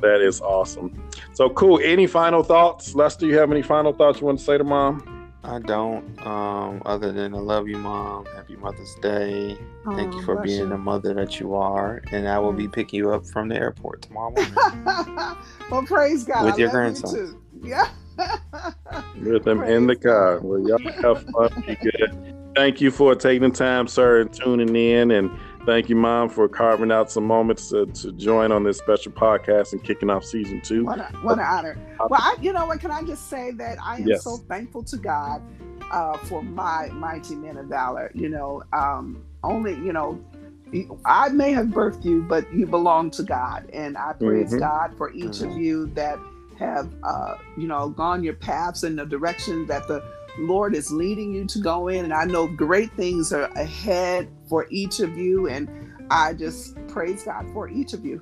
that 0.01 0.21
is 0.21 0.41
awesome. 0.41 0.93
So 1.33 1.49
cool. 1.49 1.79
Any 1.83 2.07
final 2.07 2.43
thoughts, 2.43 2.95
Lester? 2.95 3.25
You 3.25 3.37
have 3.37 3.51
any 3.51 3.61
final 3.61 3.93
thoughts 3.93 4.19
you 4.19 4.27
want 4.27 4.39
to 4.39 4.45
say 4.45 4.57
to 4.57 4.63
mom? 4.63 5.09
I 5.43 5.59
don't. 5.59 6.03
Um, 6.25 6.81
other 6.85 7.11
than 7.11 7.33
I 7.33 7.39
love 7.39 7.67
you, 7.67 7.77
mom. 7.77 8.25
Happy 8.35 8.55
Mother's 8.55 8.95
Day. 9.01 9.57
Thank 9.95 10.13
Oh, 10.13 10.17
you 10.17 10.23
for 10.23 10.37
being 10.37 10.59
you. 10.59 10.67
the 10.69 10.77
mother 10.77 11.13
that 11.13 11.39
you 11.41 11.55
are, 11.55 12.01
and 12.13 12.27
I 12.27 12.39
will 12.39 12.53
be 12.53 12.69
picking 12.69 12.99
you 12.99 13.11
up 13.11 13.25
from 13.25 13.49
the 13.49 13.55
airport 13.55 14.01
tomorrow 14.01 14.31
morning. 14.31 14.53
well, 15.69 15.83
praise 15.85 16.23
God. 16.23 16.45
With 16.45 16.55
I 16.55 16.57
your 16.59 16.69
grandson. 16.69 17.13
You 17.13 17.27
too. 17.27 17.41
Yeah. 17.61 17.89
with 19.21 19.43
them 19.43 19.63
in 19.63 19.87
the 19.87 19.95
car. 19.95 20.39
God. 20.39 20.43
Well, 20.43 20.59
y'all 20.59 20.79
have 21.01 21.23
fun. 21.31 21.63
Be 21.65 21.75
good. 21.75 22.33
Thank 22.55 22.81
you 22.81 22.91
for 22.91 23.15
taking 23.15 23.49
the 23.49 23.55
time, 23.55 23.87
sir, 23.87 24.21
and 24.21 24.31
tuning 24.31 24.75
in. 24.75 25.09
And 25.11 25.31
thank 25.65 25.89
you, 25.89 25.95
Mom, 25.95 26.29
for 26.29 26.47
carving 26.47 26.91
out 26.91 27.09
some 27.11 27.25
moments 27.25 27.69
to, 27.69 27.87
to 27.87 28.11
join 28.11 28.51
on 28.51 28.63
this 28.63 28.77
special 28.77 29.11
podcast 29.11 29.73
and 29.73 29.83
kicking 29.83 30.09
off 30.11 30.23
season 30.23 30.61
two. 30.61 30.85
What, 30.85 30.99
a, 30.99 31.05
what 31.23 31.39
an 31.39 31.45
honor. 31.45 31.77
Well, 31.99 32.21
I, 32.21 32.35
you 32.41 32.53
know 32.53 32.67
what? 32.67 32.79
Can 32.79 32.91
I 32.91 33.01
just 33.03 33.27
say 33.29 33.51
that 33.51 33.77
I 33.83 33.97
am 33.97 34.07
Yes. 34.07 34.23
so 34.23 34.37
thankful 34.37 34.83
to 34.83 34.97
God 34.97 35.41
uh, 35.89 36.17
for 36.17 36.43
my 36.43 36.89
mighty 36.89 37.35
men 37.35 37.57
of 37.57 37.65
valor. 37.67 38.11
You 38.13 38.29
know, 38.29 38.61
um, 38.71 39.23
only, 39.43 39.73
you 39.73 39.91
know, 39.93 40.23
I 41.05 41.29
may 41.29 41.51
have 41.53 41.67
birthed 41.67 42.03
you, 42.05 42.21
but 42.23 42.51
you 42.53 42.65
belong 42.67 43.11
to 43.11 43.23
God. 43.23 43.69
And 43.73 43.97
I 43.97 44.13
praise 44.13 44.53
Mhm. 44.53 44.59
God 44.59 44.95
for 44.97 45.11
each 45.11 45.41
of 45.41 45.57
you 45.57 45.87
that 45.95 46.19
have, 46.59 46.93
uh, 47.03 47.35
you 47.57 47.67
know, 47.67 47.89
gone 47.89 48.23
your 48.23 48.33
paths 48.33 48.83
in 48.83 48.95
the 48.95 49.05
direction 49.05 49.65
that 49.67 49.87
the 49.87 50.03
Lord 50.37 50.75
is 50.75 50.91
leading 50.91 51.33
you 51.33 51.45
to 51.45 51.59
go 51.59 51.87
in. 51.87 52.05
And 52.05 52.13
I 52.13 52.25
know 52.25 52.47
great 52.47 52.91
things 52.93 53.31
are 53.31 53.45
ahead 53.55 54.29
for 54.47 54.67
each 54.69 54.99
of 54.99 55.17
you. 55.17 55.47
And 55.47 55.69
I 56.09 56.33
just 56.33 56.75
praise 56.87 57.23
God 57.23 57.49
for 57.53 57.69
each 57.69 57.93
of 57.93 58.05
you. 58.05 58.21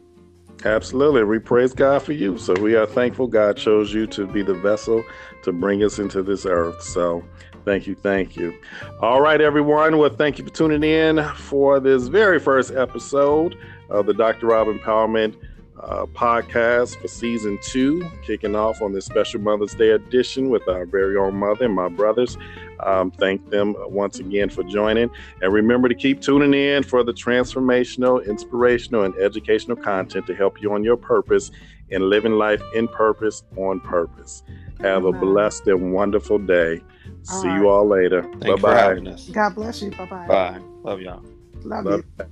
Absolutely. 0.65 1.24
We 1.24 1.39
praise 1.39 1.74
God 1.74 2.04
for 2.04 2.13
you. 2.13 2.38
So 2.38 2.54
we 2.54 2.76
are 2.76 2.86
thankful 2.86 3.28
God 3.28 3.58
chose 3.58 3.94
you 3.94 4.06
to 4.08 4.28
be 4.28 4.44
the 4.44 4.54
vessel 4.54 5.04
to 5.44 5.52
bring 5.52 5.84
us 5.84 5.98
into 5.98 6.22
this 6.22 6.46
earth. 6.46 6.84
So 6.84 7.24
thank 7.65 7.88
you. 7.88 7.96
Thank 7.96 8.36
you. 8.36 8.54
All 9.00 9.22
right, 9.22 9.41
everyone. 9.41 9.98
Well, 9.98 10.10
thank 10.10 10.38
you 10.38 10.46
for 10.46 10.52
tuning 10.52 10.84
in 10.84 11.24
for 11.36 11.80
this 11.80 12.08
very 12.08 12.39
first 12.39 12.72
episode 12.72 13.58
of 13.89 14.06
the 14.06 14.13
Dr. 14.13 14.48
Rob 14.48 14.67
Empowerment 14.67 15.36
uh, 15.84 16.06
podcast 16.08 17.02
for 17.02 17.08
season 17.08 17.58
two, 17.63 18.08
kicking 18.26 18.56
off 18.56 18.82
on 18.82 18.94
this 18.94 19.06
special 19.06 19.41
Mother's 19.41 19.74
Day 19.74 19.89
edition 19.89 20.50
with 20.50 20.67
our 20.67 20.86
very 20.86 21.17
own 21.17 21.36
mother 21.36 21.65
and 21.65 21.74
my 21.74 21.89
brothers. 21.89 22.38
Um, 22.82 23.12
thank 23.12 23.50
them 23.50 23.76
once 23.78 24.20
again 24.20 24.50
for 24.50 24.63
joining. 24.63 25.10
And 25.41 25.54
remember 25.54 25.88
to 25.89 25.96
keep 25.96 26.22
tuning 26.22 26.54
in 26.54 26.84
for 26.84 27.04
the 27.04 27.13
transformational, 27.13 28.26
inspirational, 28.26 29.04
and 29.04 29.15
educational 29.15 29.78
content 29.78 30.28
to 30.28 30.36
help 30.36 30.62
you 30.62 30.74
on 30.74 30.84
your 30.84 30.98
purpose 30.98 31.52
in 31.89 32.10
living 32.10 32.34
life 32.34 32.62
in 32.74 32.88
purpose 32.88 33.44
on 33.58 33.80
purpose. 33.82 34.44
Have 34.80 35.06
a 35.06 35.12
blessed 35.12 35.67
and 35.67 35.94
wonderful 35.94 36.39
day. 36.39 36.82
All 37.30 37.41
See 37.41 37.48
right. 37.48 37.60
you 37.60 37.70
all 37.70 37.88
later. 37.88 38.24
Bye 38.24 38.56
bye. 38.56 38.96
God 39.32 39.56
bless 39.56 39.82
you. 39.82 39.91
Bye-bye. 39.91 40.28
Bye. 40.28 40.60
Love 40.84 41.02
y'all. 41.02 41.24
Love 41.63 41.86
Love 41.86 42.04
you. 42.20 42.26